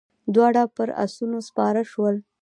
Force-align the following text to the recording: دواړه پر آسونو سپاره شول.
دواړه 0.33 0.63
پر 0.75 0.89
آسونو 1.03 1.37
سپاره 1.47 1.83
شول. 1.91 2.15